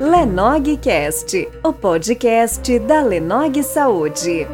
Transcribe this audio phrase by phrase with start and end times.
[0.00, 4.46] Lenogcast, o podcast da Lenog Saúde.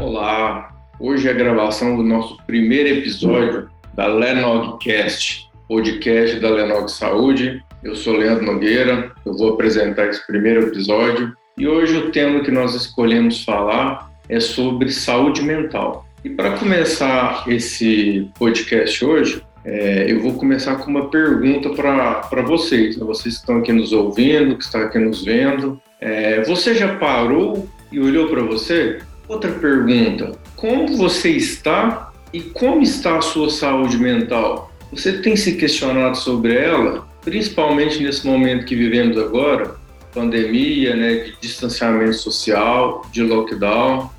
[0.00, 7.62] Olá, hoje é a gravação do nosso primeiro episódio da Lenogcast, podcast da Lenog Saúde.
[7.82, 12.50] Eu sou Leandro Nogueira, eu vou apresentar esse primeiro episódio e hoje o tema que
[12.50, 16.06] nós escolhemos falar é sobre saúde mental.
[16.24, 22.96] E para começar esse podcast hoje, é, eu vou começar com uma pergunta para vocês,
[22.96, 23.04] né?
[23.04, 25.80] vocês que estão aqui nos ouvindo, que estão aqui nos vendo.
[26.00, 29.00] É, você já parou e olhou para você?
[29.28, 34.72] Outra pergunta: como você está e como está a sua saúde mental?
[34.90, 39.74] Você tem se questionado sobre ela, principalmente nesse momento que vivemos agora,
[40.14, 44.10] pandemia, né, de distanciamento social, de lockdown?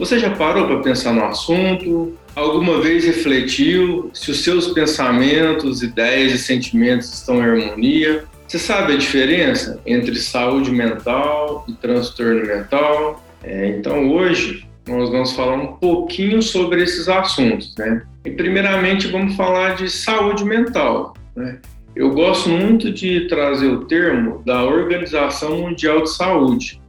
[0.00, 2.14] Você já parou para pensar no assunto?
[2.34, 8.24] Alguma vez refletiu se os seus pensamentos, ideias e sentimentos estão em harmonia?
[8.48, 13.22] Você sabe a diferença entre saúde mental e transtorno mental?
[13.44, 18.02] É, então hoje nós vamos falar um pouquinho sobre esses assuntos, né?
[18.24, 21.58] E primeiramente vamos falar de saúde mental, né?
[21.94, 26.79] Eu gosto muito de trazer o termo da Organização Mundial de Saúde,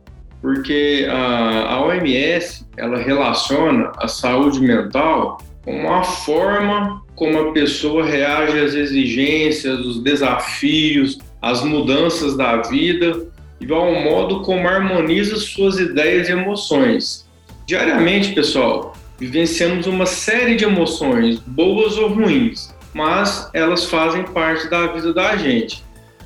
[0.42, 8.04] porque a, a OMS ela relaciona a saúde mental com a forma como a pessoa
[8.04, 13.28] reage às exigências, os desafios, as mudanças da vida
[13.60, 17.30] e ao modo como harmoniza suas ideias e emoções.
[17.68, 24.88] Diariamente, pessoal, vivenciamos uma série de emoções, boas ou ruins, mas elas fazem parte da
[24.88, 25.84] vida da gente.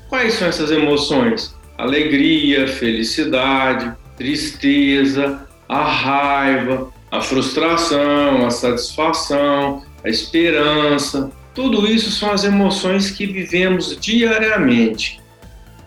[0.08, 1.54] Quais são essas emoções?
[1.78, 11.32] Alegria, felicidade, tristeza, a raiva, a frustração, a satisfação, a esperança.
[11.54, 15.22] Tudo isso são as emoções que vivemos diariamente.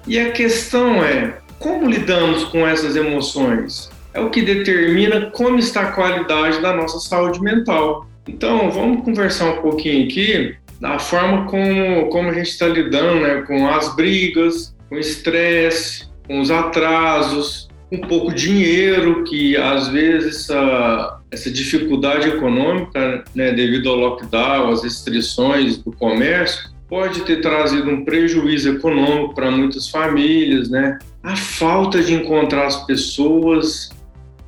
[0.06, 3.90] E a questão é: como lidamos com essas emoções?
[4.14, 8.06] É o que determina como está a qualidade da nossa saúde mental.
[8.26, 13.42] Então, vamos conversar um pouquinho aqui da forma como, como a gente está lidando né,
[13.42, 20.42] com as brigas, com o estresse, com os atrasos, um pouco dinheiro, que às vezes
[20.42, 27.90] essa, essa dificuldade econômica, né, devido ao lockdown, às restrições do comércio, pode ter trazido
[27.90, 30.98] um prejuízo econômico para muitas famílias, né?
[31.22, 33.90] A falta de encontrar as pessoas,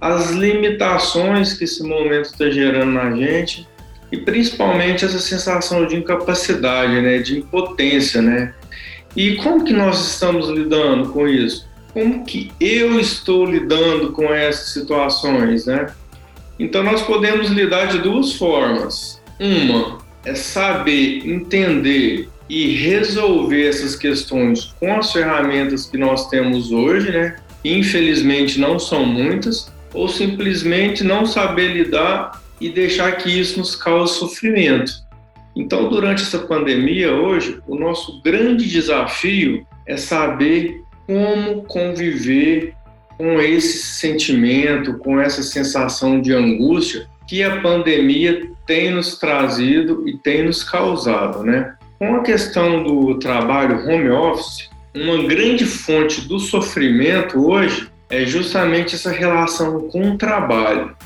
[0.00, 3.68] as limitações que esse momento está gerando na gente
[4.10, 8.54] e principalmente essa sensação de incapacidade, né, de impotência, né?
[9.14, 11.68] E como que nós estamos lidando com isso?
[11.92, 15.92] Como que eu estou lidando com essas situações, né?
[16.58, 19.20] Então nós podemos lidar de duas formas.
[19.38, 27.10] Uma é saber entender e resolver essas questões com as ferramentas que nós temos hoje,
[27.10, 27.36] né?
[27.64, 34.18] Infelizmente não são muitas, ou simplesmente não saber lidar e deixar que isso nos cause
[34.18, 34.92] sofrimento.
[35.56, 42.72] Então, durante essa pandemia hoje, o nosso grande desafio é saber como conviver
[43.18, 50.16] com esse sentimento, com essa sensação de angústia que a pandemia tem nos trazido e
[50.16, 51.74] tem nos causado, né?
[51.98, 58.94] Com a questão do trabalho home office, uma grande fonte do sofrimento hoje é justamente
[58.94, 60.96] essa relação com o trabalho.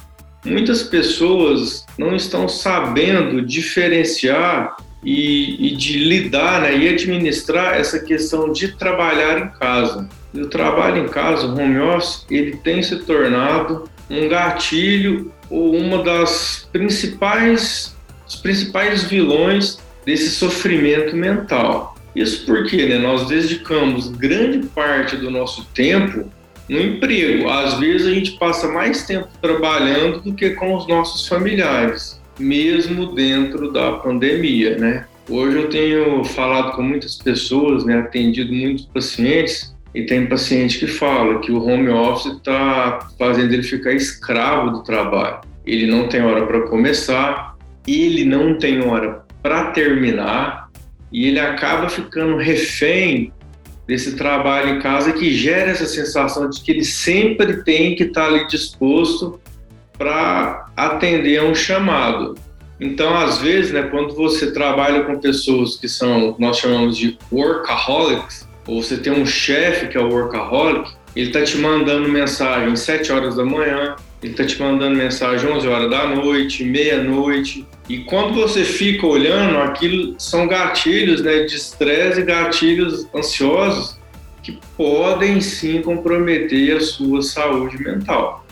[0.44, 8.50] Muitas pessoas não estão sabendo diferenciar e, e de lidar né, e administrar essa questão
[8.52, 10.08] de trabalhar em casa.
[10.32, 15.76] E o trabalho em casa, o home office, ele tem se tornado um gatilho ou
[15.76, 21.94] uma das principais, os principais vilões desse sofrimento mental.
[22.16, 26.30] Isso porque né, nós dedicamos grande parte do nosso tempo
[26.68, 27.48] no emprego.
[27.48, 33.14] Às vezes a gente passa mais tempo trabalhando do que com os nossos familiares mesmo
[33.14, 35.06] dentro da pandemia, né?
[35.28, 40.86] Hoje eu tenho falado com muitas pessoas, né, atendido muitos pacientes, e tem paciente que
[40.86, 45.40] fala que o home office está fazendo ele ficar escravo do trabalho.
[45.64, 50.68] Ele não tem hora para começar, ele não tem hora para terminar,
[51.12, 53.32] e ele acaba ficando refém
[53.86, 58.22] desse trabalho em casa que gera essa sensação de que ele sempre tem que estar
[58.22, 59.40] tá ali disposto
[59.96, 62.34] para atender a um chamado.
[62.80, 68.48] Então, às vezes, né, quando você trabalha com pessoas que são, nós chamamos de workaholics,
[68.66, 73.12] ou você tem um chefe que é workaholic, ele está te mandando mensagem às 7
[73.12, 77.66] horas da manhã, ele está te mandando mensagem 11 horas da noite, meia-noite.
[77.88, 83.98] E quando você fica olhando, aquilo são gatilhos né, de estresse e gatilhos ansiosos
[84.42, 88.43] que podem sim comprometer a sua saúde mental.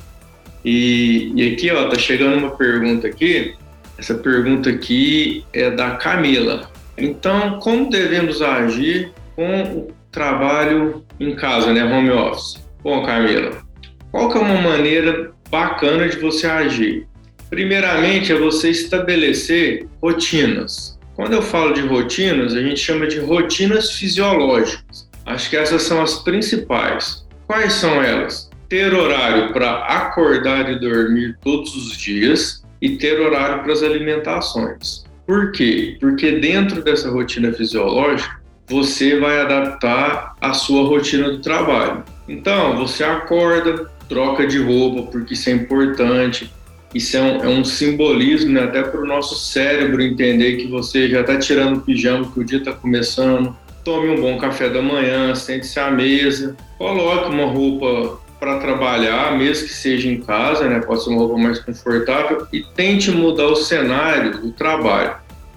[0.65, 3.55] E, e aqui, ó, tá chegando uma pergunta aqui.
[3.99, 6.71] Essa pergunta aqui é da Camila.
[6.97, 12.63] Então, como devemos agir com o trabalho em casa, né, home office?
[12.83, 13.63] Bom, Camila,
[14.11, 17.07] qual que é uma maneira bacana de você agir?
[17.49, 20.99] Primeiramente, é você estabelecer rotinas.
[21.15, 25.09] Quando eu falo de rotinas, a gente chama de rotinas fisiológicas.
[25.27, 27.27] Acho que essas são as principais.
[27.47, 28.51] Quais são elas?
[28.73, 35.05] Ter horário para acordar e dormir todos os dias e ter horário para as alimentações.
[35.27, 35.99] Por quê?
[36.01, 42.03] Porque dentro dessa rotina fisiológica, você vai adaptar a sua rotina do trabalho.
[42.27, 46.51] Então, você acorda, troca de roupa, porque isso é importante.
[46.95, 51.11] Isso é um, é um simbolismo né, até para o nosso cérebro entender que você
[51.11, 53.55] já está tirando o pijama, que o dia está começando.
[53.85, 59.69] Tome um bom café da manhã, sente-se à mesa, coloque uma roupa para trabalhar, mesmo
[59.69, 60.81] que seja em casa, né?
[60.81, 65.15] Pode ser uma roupa mais confortável e tente mudar o cenário do trabalho.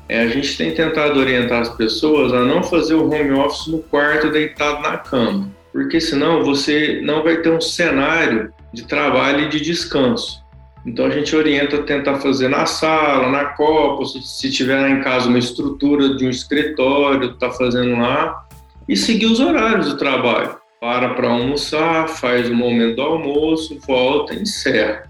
[0.07, 3.79] É, a gente tem tentado orientar as pessoas a não fazer o home office no
[3.79, 9.49] quarto deitado na cama, porque senão você não vai ter um cenário de trabalho e
[9.49, 10.45] de descanso.
[10.85, 15.01] Então a gente orienta a tentar fazer na sala, na copa, se, se tiver em
[15.01, 18.45] casa uma estrutura de um escritório, tá fazendo lá,
[18.87, 20.64] e seguir os horários do trabalho.
[20.85, 25.09] Para para almoçar, faz o momento do almoço, volta, encerra.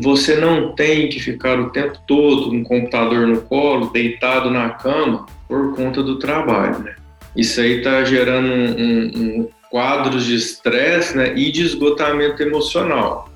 [0.00, 4.70] Você não tem que ficar o tempo todo com o computador no colo, deitado na
[4.70, 6.96] cama, por conta do trabalho, né?
[7.36, 13.28] Isso aí está gerando um, um, um quadros de estresse né, e de esgotamento emocional,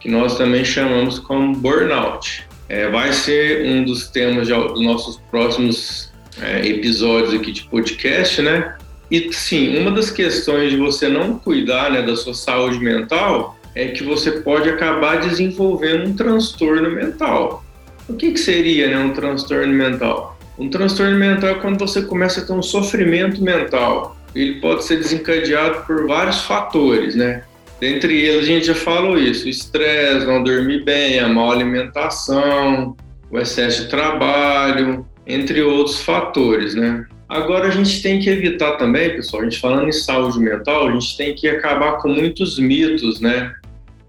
[0.00, 2.44] que nós também chamamos como burnout.
[2.68, 6.12] É, vai ser um dos temas de, dos nossos próximos
[6.42, 8.74] é, episódios aqui de podcast, né?
[9.14, 13.86] E sim, uma das questões de você não cuidar né, da sua saúde mental é
[13.86, 17.62] que você pode acabar desenvolvendo um transtorno mental.
[18.08, 20.36] O que, que seria né, um transtorno mental?
[20.58, 24.16] Um transtorno mental é quando você começa a ter um sofrimento mental.
[24.34, 27.44] Ele pode ser desencadeado por vários fatores, né?
[27.78, 32.96] Dentre eles, a gente já falou isso: estresse, não dormir bem, a má alimentação,
[33.30, 37.06] o excesso de trabalho, entre outros fatores, né?
[37.28, 40.92] Agora a gente tem que evitar também, pessoal, a gente falando em saúde mental, a
[40.92, 43.52] gente tem que acabar com muitos mitos, né?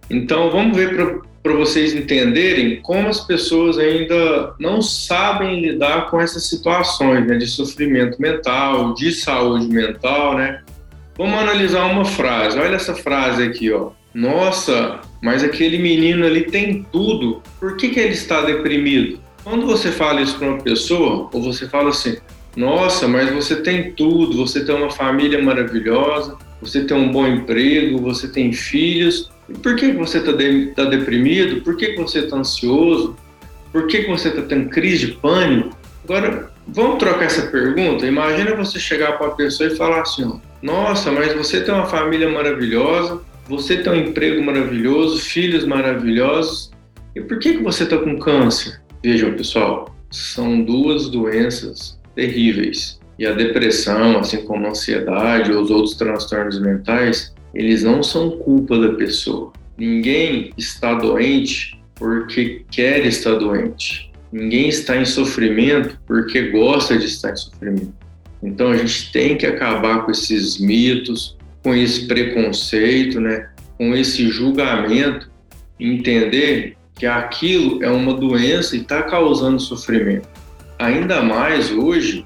[0.09, 6.47] Então, vamos ver para vocês entenderem como as pessoas ainda não sabem lidar com essas
[6.47, 10.61] situações né, de sofrimento mental, de saúde mental, né?
[11.17, 12.59] Vamos analisar uma frase.
[12.59, 13.91] Olha essa frase aqui, ó.
[14.13, 17.41] Nossa, mas aquele menino ali tem tudo.
[17.59, 19.19] Por que, que ele está deprimido?
[19.43, 22.17] Quando você fala isso para uma pessoa, ou você fala assim,
[22.55, 27.99] nossa, mas você tem tudo, você tem uma família maravilhosa, você tem um bom emprego,
[27.99, 29.29] você tem filhos,
[29.61, 31.61] por que você está de, tá deprimido?
[31.61, 33.15] Por que você está ansioso?
[33.71, 35.77] Por que você está tendo crise de pânico?
[36.03, 38.05] Agora, vamos trocar essa pergunta?
[38.05, 41.85] Imagina você chegar para a pessoa e falar assim: ó, Nossa, mas você tem uma
[41.85, 46.71] família maravilhosa, você tem um emprego maravilhoso, filhos maravilhosos,
[47.15, 48.81] e por que, que você está com câncer?
[49.03, 52.99] Vejam, pessoal, são duas doenças terríveis.
[53.17, 58.31] E a depressão, assim como a ansiedade ou os outros transtornos mentais, eles não são
[58.31, 59.53] culpa da pessoa.
[59.77, 64.11] Ninguém está doente porque quer estar doente.
[64.31, 67.93] Ninguém está em sofrimento porque gosta de estar em sofrimento.
[68.43, 73.49] Então a gente tem que acabar com esses mitos, com esse preconceito, né?
[73.77, 75.29] com esse julgamento,
[75.79, 80.27] entender que aquilo é uma doença e está causando sofrimento.
[80.77, 82.25] Ainda mais hoje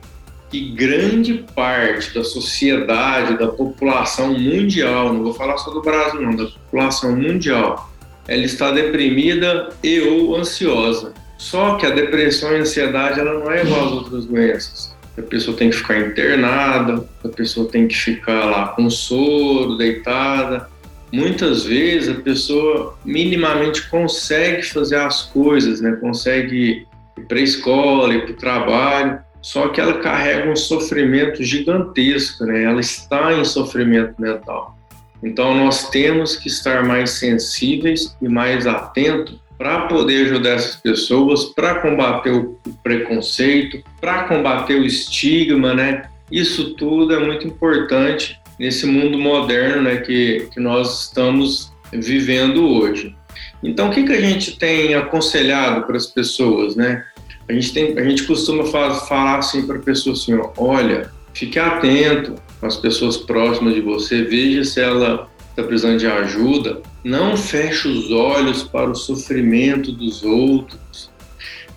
[0.50, 6.36] que grande parte da sociedade, da população mundial, não vou falar só do Brasil, não,
[6.36, 7.90] da população mundial,
[8.28, 11.14] ela está deprimida e ou ansiosa.
[11.38, 14.96] Só que a depressão e a ansiedade ela não é igual às outras doenças.
[15.18, 20.68] A pessoa tem que ficar internada, a pessoa tem que ficar lá com soro, deitada.
[21.12, 25.98] Muitas vezes a pessoa minimamente consegue fazer as coisas, né?
[26.00, 26.86] consegue
[27.28, 32.64] para a escola, ir para o trabalho, só que ela carrega um sofrimento gigantesco, né?
[32.64, 34.78] Ela está em sofrimento mental.
[35.24, 41.46] Então nós temos que estar mais sensíveis e mais atentos para poder ajudar essas pessoas,
[41.46, 46.10] para combater o preconceito, para combater o estigma, né?
[46.32, 53.16] Isso tudo é muito importante nesse mundo moderno, né, que, que nós estamos vivendo hoje.
[53.64, 57.06] Então, o que, que a gente tem aconselhado para as pessoas, né?
[57.48, 61.12] A gente, tem, a gente costuma falar, falar assim para a pessoa assim, ó, olha,
[61.34, 67.36] fique atento as pessoas próximas de você, veja se ela está precisando de ajuda, não
[67.36, 71.10] feche os olhos para o sofrimento dos outros,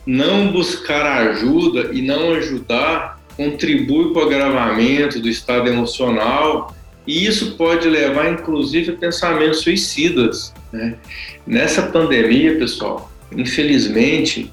[0.07, 6.75] não buscar ajuda e não ajudar contribui para o agravamento do estado emocional
[7.07, 10.53] e isso pode levar, inclusive, a pensamentos suicidas.
[10.73, 10.97] Né?
[11.47, 14.51] Nessa pandemia, pessoal, infelizmente,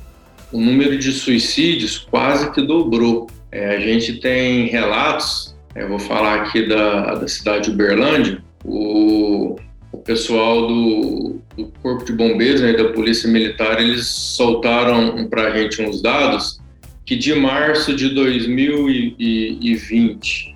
[0.51, 3.27] o número de suicídios quase que dobrou.
[3.51, 9.55] É, a gente tem relatos, eu vou falar aqui da, da cidade de Uberlândia, o,
[9.91, 15.57] o pessoal do, do Corpo de Bombeiros né, da Polícia Militar, eles soltaram para a
[15.57, 16.59] gente uns dados
[17.05, 20.55] que de março de 2020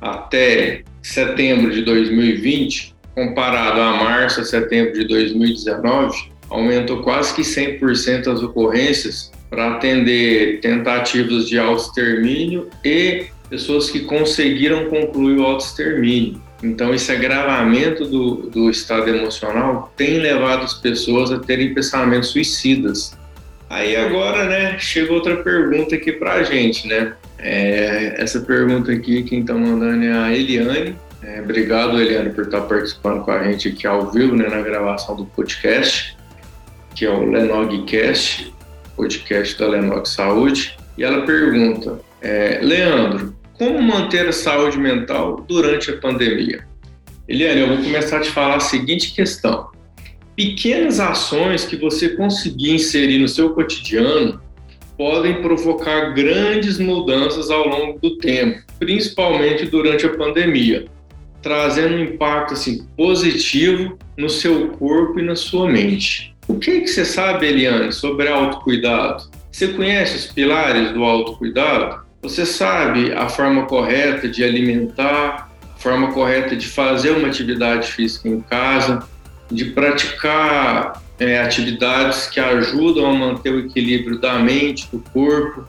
[0.00, 8.26] até setembro de 2020, comparado a março a setembro de 2019, aumentou quase que 100%
[8.26, 16.42] as ocorrências para atender tentativas de auto-extermínio e pessoas que conseguiram concluir o auto-extermínio.
[16.62, 23.16] Então, esse agravamento do, do estado emocional tem levado as pessoas a terem pensamentos suicidas.
[23.68, 27.12] Aí agora, né, chega outra pergunta aqui para a gente, né?
[27.38, 30.96] É, essa pergunta aqui, quem está mandando é a Eliane.
[31.26, 35.16] É, obrigado, Eliane, por estar participando com a gente aqui ao vivo, né, na gravação
[35.16, 36.16] do podcast,
[36.94, 38.52] que é o Lenogcast,
[38.94, 40.76] podcast da Lenog Saúde.
[40.98, 46.66] E ela pergunta, é, Leandro, como manter a saúde mental durante a pandemia?
[47.26, 49.74] Eliane, eu vou começar a te falar a seguinte questão
[50.36, 54.40] pequenas ações que você conseguir inserir no seu cotidiano
[54.96, 60.86] podem provocar grandes mudanças ao longo do tempo, principalmente durante a pandemia,
[61.44, 66.34] trazendo um impacto assim positivo no seu corpo e na sua mente.
[66.48, 69.30] O que, que você sabe, Eliane, sobre autocuidado?
[69.52, 72.02] Você conhece os pilares do autocuidado?
[72.22, 78.28] Você sabe a forma correta de alimentar, a forma correta de fazer uma atividade física
[78.28, 79.06] em casa,
[79.50, 85.68] de praticar é, atividades que ajudam a manter o equilíbrio da mente, do corpo,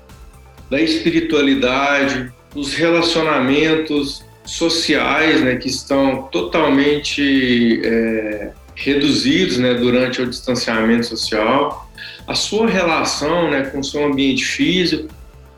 [0.69, 11.05] da espiritualidade, dos relacionamentos sociais, né, que estão totalmente é, reduzidos, né, durante o distanciamento
[11.05, 11.89] social,
[12.27, 15.09] a sua relação, né, com o seu ambiente físico,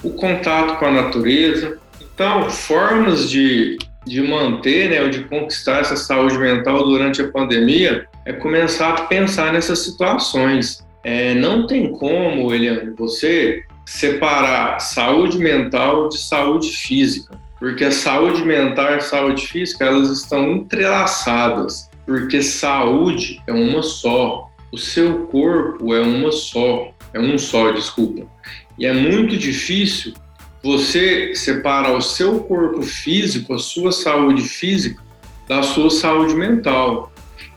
[0.04, 1.78] o contato com a natureza.
[2.02, 3.78] Então, formas de
[4.08, 9.02] de manter, né, ou de conquistar essa saúde mental durante a pandemia, é começar a
[9.04, 10.84] pensar nessas situações.
[11.04, 18.44] É, não tem como, Eliane, você separar saúde mental de saúde física, porque a saúde
[18.44, 25.28] mental e a saúde física elas estão entrelaçadas, porque saúde é uma só, o seu
[25.28, 28.26] corpo é uma só, é um só, desculpa.
[28.78, 30.14] E é muito difícil
[30.64, 35.02] você separa o seu corpo físico, a sua saúde física,
[35.48, 37.12] da sua saúde mental.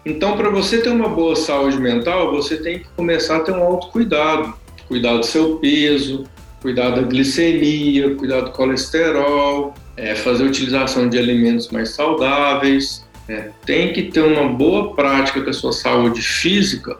[0.07, 3.63] Então, para você ter uma boa saúde mental, você tem que começar a ter um
[3.63, 4.55] autocuidado.
[4.87, 6.25] Cuidar do seu peso,
[6.61, 13.05] cuidar da glicemia, cuidar do colesterol, é, fazer utilização de alimentos mais saudáveis.
[13.29, 16.99] É, tem que ter uma boa prática com a sua saúde física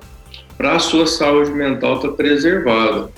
[0.57, 3.11] para a sua saúde mental estar tá preservada.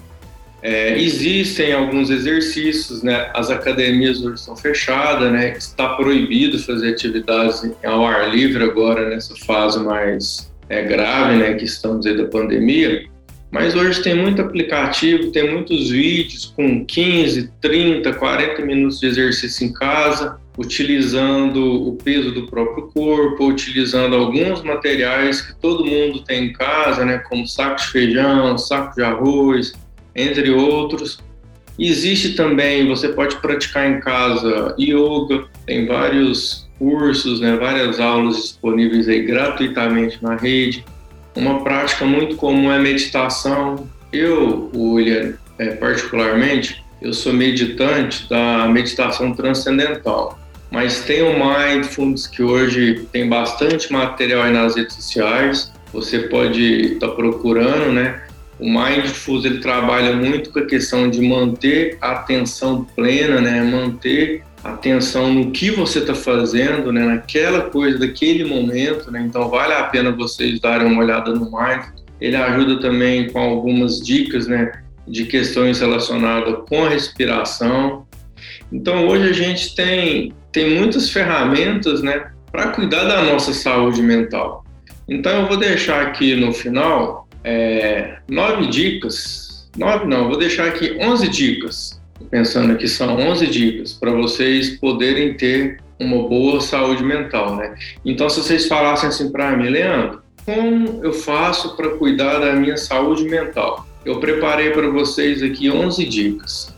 [0.62, 3.28] É, existem alguns exercícios, né?
[3.34, 5.50] As academias hoje estão fechadas, né?
[5.58, 11.54] Está proibido fazer atividades ao ar livre agora nessa fase mais é, grave, né?
[11.54, 13.04] Que estamos aí da pandemia.
[13.52, 19.66] Mas hoje tem muito aplicativo, tem muitos vídeos com 15, 30, 40 minutos de exercício
[19.66, 26.46] em casa, utilizando o peso do próprio corpo, utilizando alguns materiais que todo mundo tem
[26.46, 27.18] em casa, né?
[27.18, 29.74] Como saco de feijão, saco de arroz,
[30.16, 31.18] entre outros.
[31.78, 39.08] Existe também, você pode praticar em casa yoga, tem vários cursos, né, várias aulas disponíveis
[39.08, 40.84] aí gratuitamente na rede.
[41.34, 43.88] Uma prática muito comum é meditação.
[44.12, 50.38] Eu, William, é, particularmente, eu sou meditante da meditação transcendental.
[50.70, 55.72] Mas tem o Mindfulness, que hoje tem bastante material aí nas redes sociais.
[55.92, 58.22] Você pode estar tá procurando, né?
[58.58, 63.62] O Mindfulness ele trabalha muito com a questão de manter a atenção plena, né?
[63.62, 67.04] Manter atenção no que você está fazendo, né?
[67.04, 69.22] Naquela coisa, daquele momento, né?
[69.26, 72.02] Então vale a pena vocês darem uma olhada no Mindfulness.
[72.20, 74.72] Ele ajuda também com algumas dicas, né?
[75.06, 78.06] De questões relacionadas com a respiração.
[78.72, 82.30] Então hoje a gente tem tem muitas ferramentas, né?
[82.50, 84.64] Para cuidar da nossa saúde mental.
[85.08, 90.96] Então eu vou deixar aqui no final é, nove dicas, nove não, vou deixar aqui
[91.00, 92.00] onze dicas,
[92.32, 97.74] pensando que são onze dicas para vocês poderem ter uma boa saúde mental, né?
[98.06, 102.78] Então se vocês falassem assim para mim, Leandro, como eu faço para cuidar da minha
[102.78, 103.86] saúde mental?
[104.02, 106.74] Eu preparei para vocês aqui 11 dicas.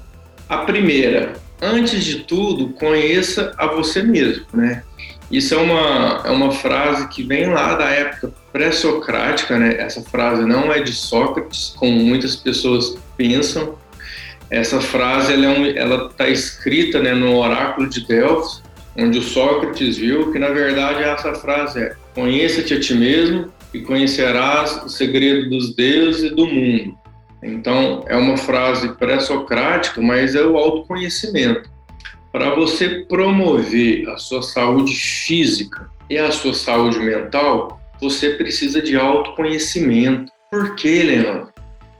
[0.48, 4.82] A primeira, antes de tudo, conheça a você mesmo, né?
[5.30, 9.76] Isso é uma, é uma frase que vem lá da época pré-socrática, né?
[9.78, 13.78] Essa frase não é de Sócrates, como muitas pessoas pensam.
[14.54, 18.62] Essa frase ela é um, está escrita né, no oráculo de Delfos,
[18.96, 23.80] onde o Sócrates viu que na verdade essa frase é: conheça-te a ti mesmo e
[23.80, 26.96] conhecerás o segredo dos deuses e do mundo.
[27.42, 31.68] Então, é uma frase pré-socrática, mas é o autoconhecimento.
[32.30, 38.94] Para você promover a sua saúde física e a sua saúde mental, você precisa de
[38.96, 40.30] autoconhecimento.
[40.48, 41.53] Por quê, Leandro?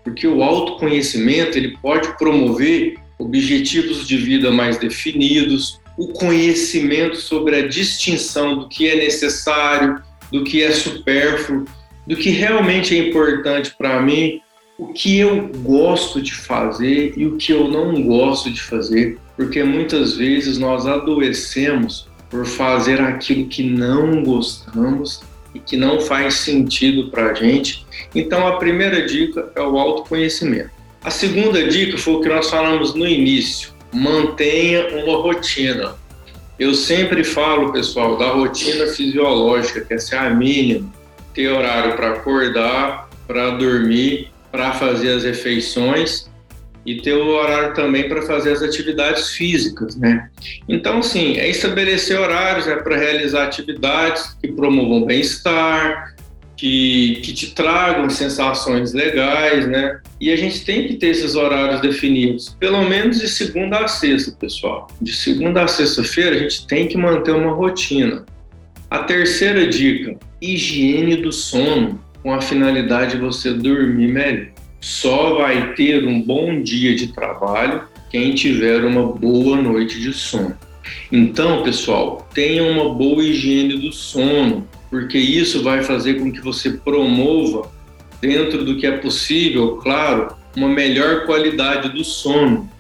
[0.05, 7.67] Porque o autoconhecimento ele pode promover objetivos de vida mais definidos, o conhecimento sobre a
[7.67, 11.65] distinção do que é necessário, do que é supérfluo,
[12.07, 14.41] do que realmente é importante para mim,
[14.77, 19.63] o que eu gosto de fazer e o que eu não gosto de fazer, porque
[19.63, 25.23] muitas vezes nós adoecemos por fazer aquilo que não gostamos
[25.55, 27.87] e que não faz sentido para a gente.
[28.15, 30.71] Então, a primeira dica é o autoconhecimento.
[31.03, 35.95] A segunda dica foi o que nós falamos no início: mantenha uma rotina.
[36.59, 40.93] Eu sempre falo, pessoal, da rotina fisiológica, que essa é a mínima.
[41.33, 46.31] Ter horário para acordar, para dormir para fazer as refeições
[46.87, 50.29] e ter o horário também para fazer as atividades físicas, né?
[50.69, 56.15] Então, sim, é estabelecer horários né, para realizar atividades que promovam bem-estar,
[56.57, 60.01] que, que te tragam sensações legais, né?
[60.21, 64.33] E a gente tem que ter esses horários definidos, pelo menos de segunda a sexta,
[64.33, 64.89] pessoal.
[65.01, 68.25] De segunda a sexta-feira, a gente tem que manter uma rotina.
[68.91, 74.54] A terceira dica: higiene do sono com a finalidade de você dormir melhor.
[74.85, 80.55] Só vai ter um bom dia de trabalho quem tiver uma boa noite de sono.
[81.11, 86.73] Então, pessoal, tenha uma boa higiene do sono, porque isso vai fazer com que você
[86.73, 87.73] promova,
[88.21, 92.71] dentro do que é possível, claro, uma melhor qualidade do sono.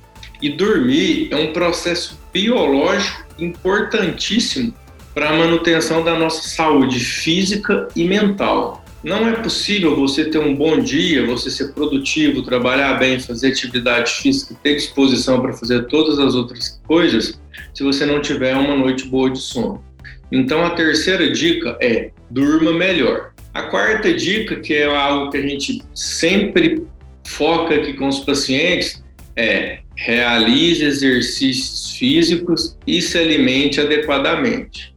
[0.42, 4.74] E dormir é um processo biológico importantíssimo
[5.14, 8.83] para a manutenção da nossa saúde física e mental.
[9.04, 14.10] Não é possível você ter um bom dia, você ser produtivo, trabalhar bem, fazer atividade
[14.10, 17.38] física, ter disposição para fazer todas as outras coisas,
[17.74, 19.84] se você não tiver uma noite boa de sono.
[20.32, 23.34] Então a terceira dica é durma melhor.
[23.52, 26.82] A quarta dica, que é algo que a gente sempre
[27.26, 29.04] foca aqui com os pacientes,
[29.36, 34.94] é realize exercícios físicos e se alimente adequadamente.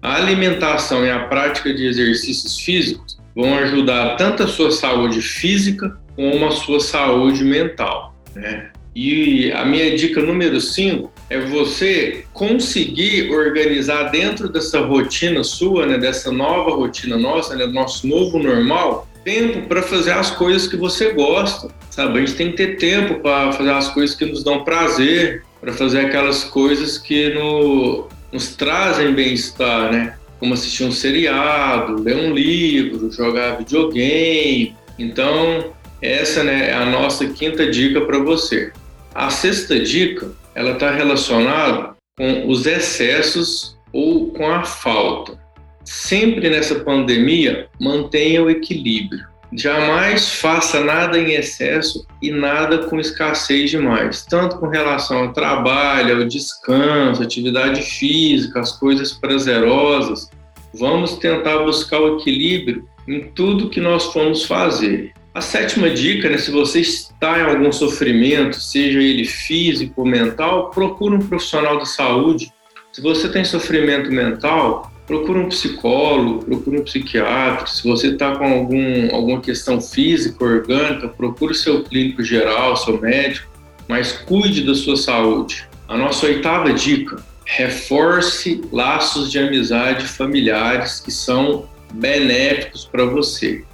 [0.00, 5.98] A alimentação e a prática de exercícios físicos vão ajudar tanto a sua saúde física
[6.14, 8.14] como a sua saúde mental.
[8.34, 8.70] Né?
[8.94, 15.96] E a minha dica número 5 é você conseguir organizar dentro dessa rotina sua, né,
[15.96, 21.12] dessa nova rotina nossa, né, nosso novo normal, tempo para fazer as coisas que você
[21.12, 22.18] gosta, sabe?
[22.18, 25.72] A gente tem que ter tempo para fazer as coisas que nos dão prazer, para
[25.72, 30.14] fazer aquelas coisas que no, nos trazem bem-estar, né?
[30.40, 34.74] Como assistir um seriado, ler um livro, jogar videogame.
[34.98, 38.72] Então, essa né, é a nossa quinta dica para você.
[39.14, 45.38] A sexta dica, ela está relacionada com os excessos ou com a falta.
[45.84, 49.29] Sempre nessa pandemia, mantenha o equilíbrio.
[49.52, 56.18] Jamais faça nada em excesso e nada com escassez demais, tanto com relação ao trabalho,
[56.18, 60.30] ao descanso, atividade física, as coisas prazerosas.
[60.72, 65.12] Vamos tentar buscar o equilíbrio em tudo que nós formos fazer.
[65.34, 70.70] A sétima dica, né, se você está em algum sofrimento, seja ele físico ou mental,
[70.70, 72.52] procure um profissional da saúde.
[72.92, 77.66] Se você tem sofrimento mental, procure um psicólogo, procure um psiquiatra.
[77.66, 83.48] Se você está com algum, alguma questão física, orgânica, procure seu clínico geral, seu médico,
[83.88, 85.68] mas cuide da sua saúde.
[85.88, 93.64] A nossa oitava dica: reforce laços de amizade familiares que são benéficos para você.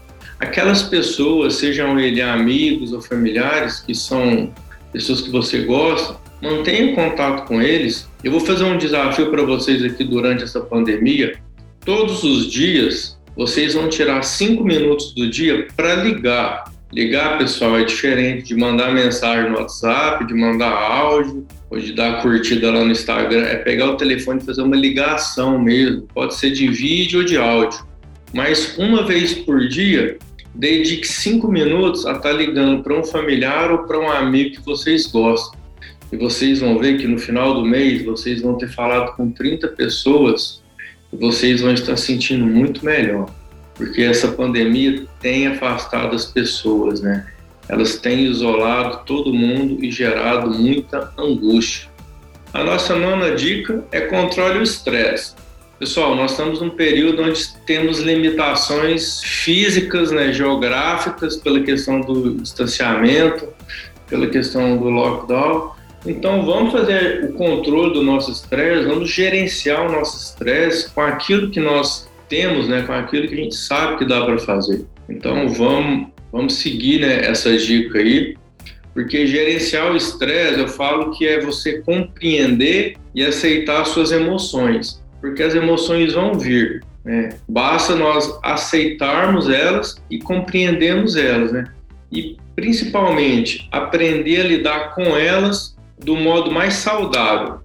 [0.40, 4.50] Aquelas pessoas, sejam eles amigos ou familiares, que são
[4.90, 6.16] pessoas que você gosta,
[6.46, 8.08] mantenha contato com eles.
[8.22, 11.36] Eu vou fazer um desafio para vocês aqui durante essa pandemia.
[11.84, 16.64] Todos os dias, vocês vão tirar cinco minutos do dia para ligar.
[16.92, 22.22] Ligar, pessoal, é diferente de mandar mensagem no WhatsApp, de mandar áudio ou de dar
[22.22, 23.42] curtida lá no Instagram.
[23.42, 26.08] É pegar o telefone e fazer uma ligação mesmo.
[26.14, 27.84] Pode ser de vídeo ou de áudio.
[28.32, 30.18] Mas uma vez por dia,
[30.54, 34.64] dedique cinco minutos a estar tá ligando para um familiar ou para um amigo que
[34.64, 35.58] vocês gostam.
[36.12, 39.68] E vocês vão ver que no final do mês vocês vão ter falado com 30
[39.68, 40.62] pessoas
[41.12, 43.28] e vocês vão estar sentindo muito melhor,
[43.74, 47.26] porque essa pandemia tem afastado as pessoas, né?
[47.68, 51.88] Elas têm isolado todo mundo e gerado muita angústia.
[52.54, 55.34] A nossa nona dica é controle o estresse.
[55.78, 63.48] Pessoal, nós estamos num período onde temos limitações físicas, né, geográficas, pela questão do distanciamento,
[64.08, 65.75] pela questão do lockdown,
[66.06, 71.50] então vamos fazer o controle do nosso estresse, vamos gerenciar o nosso estresse com aquilo
[71.50, 74.86] que nós temos, né, com aquilo que a gente sabe que dá para fazer.
[75.08, 78.36] Então vamos, vamos seguir né, essa dica aí,
[78.94, 85.42] porque gerenciar o estresse, eu falo que é você compreender e aceitar suas emoções, porque
[85.42, 86.82] as emoções vão vir.
[87.04, 87.28] Né?
[87.48, 91.64] Basta nós aceitarmos elas e compreendermos elas, né?
[92.10, 97.60] E principalmente aprender a lidar com elas do modo mais saudável.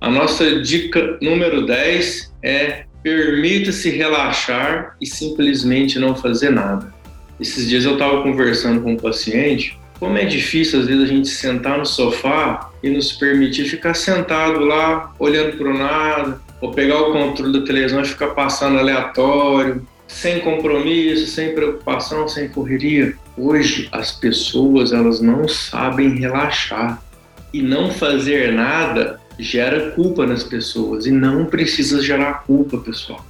[0.00, 6.92] A nossa dica número 10 é permita-se relaxar e simplesmente não fazer nada.
[7.38, 11.28] Esses dias eu estava conversando com um paciente, como é difícil às vezes a gente
[11.28, 17.00] sentar no sofá e nos permitir ficar sentado lá, olhando para o nada, ou pegar
[17.00, 23.14] o controle da televisão e ficar passando aleatório, sem compromisso, sem preocupação, sem correria.
[23.36, 27.02] Hoje as pessoas elas não sabem relaxar.
[27.52, 33.24] E não fazer nada gera culpa nas pessoas e não precisa gerar culpa, pessoal.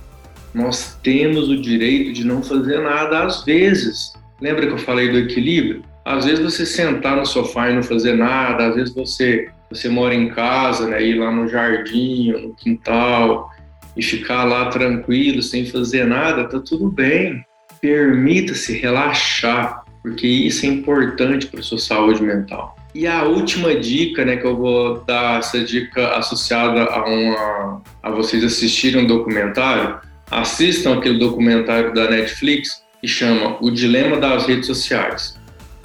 [0.53, 4.13] Nós temos o direito de não fazer nada às vezes.
[4.41, 5.85] Lembra que eu falei do equilíbrio?
[6.05, 10.13] Às vezes você sentar no sofá e não fazer nada, às vezes você você mora
[10.13, 13.49] em casa, né, ir lá no jardim, no quintal
[13.97, 17.45] e ficar lá tranquilo, sem fazer nada, tá tudo bem.
[17.81, 22.77] Permita-se relaxar, porque isso é importante para sua saúde mental.
[22.95, 28.11] E a última dica, né, que eu vou dar essa dica associada a uma a
[28.11, 29.99] vocês assistirem um documentário,
[30.31, 35.39] assistam aquele documentário da Netflix que chama O Dilema das Redes Sociais.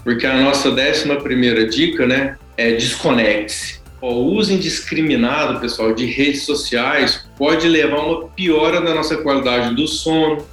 [0.04, 3.80] Porque a nossa décima primeira dica, né, é desconecte-se.
[4.02, 9.74] O uso indiscriminado, pessoal, de redes sociais pode levar a uma piora da nossa qualidade
[9.74, 10.46] do sono,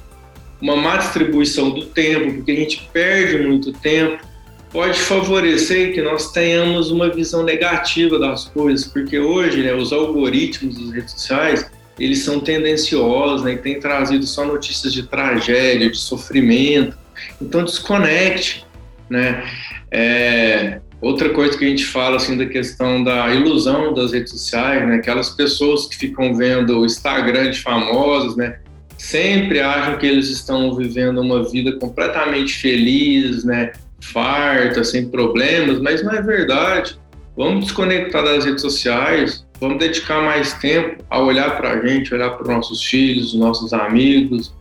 [0.59, 4.25] uma má distribuição do tempo, porque a gente perde muito tempo,
[4.73, 10.75] pode favorecer que nós tenhamos uma visão negativa das coisas, porque hoje né, os algoritmos
[10.79, 15.97] das redes sociais eles são tendenciosos né, e têm trazido só notícias de tragédia, de
[15.97, 16.97] sofrimento.
[17.39, 18.65] Então desconecte,
[19.07, 19.43] né?
[19.91, 24.87] É, outra coisa que a gente fala assim da questão da ilusão das redes sociais,
[24.87, 24.95] né?
[24.95, 28.57] Aquelas pessoas que ficam vendo o Instagram de famosos, né?
[28.97, 33.71] Sempre acham que eles estão vivendo uma vida completamente feliz, né?
[34.03, 36.97] Farta, sem problemas, mas não é verdade.
[37.35, 42.31] Vamos desconectar das redes sociais, vamos dedicar mais tempo a olhar para a gente, olhar
[42.31, 44.53] para os nossos filhos, nossos amigos,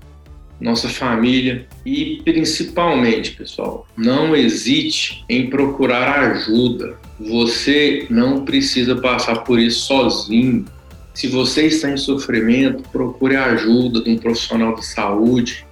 [0.62, 6.96] nossa família e principalmente, pessoal, não hesite em procurar ajuda.
[7.18, 10.64] Você não precisa passar por isso sozinho.
[11.12, 15.66] Se você está em sofrimento, procure ajuda de um profissional de saúde,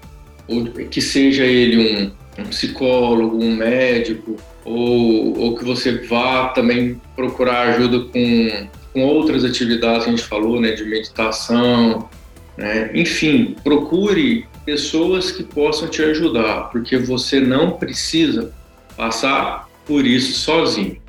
[0.47, 7.01] ou que seja ele um um psicólogo, um médico, ou, ou que você vá também
[7.17, 12.09] procurar ajuda com, com outras atividades que a gente falou, né, de meditação,
[12.57, 12.91] né?
[12.95, 18.53] enfim, procure pessoas que possam te ajudar, porque você não precisa
[18.97, 21.01] passar por isso sozinho.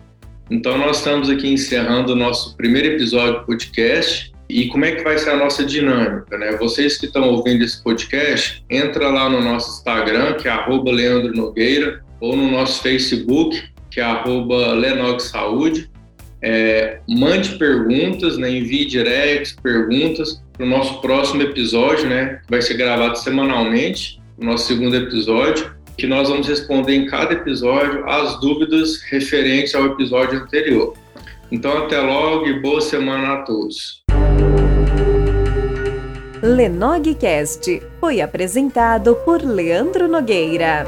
[0.49, 4.30] Então, nós estamos aqui encerrando o nosso primeiro episódio do podcast.
[4.51, 6.51] E como é que vai ser a nossa dinâmica, né?
[6.57, 11.33] Vocês que estão ouvindo esse podcast, entra lá no nosso Instagram, que é arroba Leandro
[11.33, 15.89] Nogueira, ou no nosso Facebook, que é arroba Lenog Saúde.
[16.41, 18.51] É, mande perguntas, né?
[18.51, 22.41] envie directs, perguntas para o nosso próximo episódio, né?
[22.43, 27.35] Que vai ser gravado semanalmente, o nosso segundo episódio, que nós vamos responder em cada
[27.35, 30.93] episódio as dúvidas referentes ao episódio anterior.
[31.49, 34.01] Então, até logo e boa semana a todos.
[36.41, 40.85] Lenogcast foi apresentado por Leandro Nogueira.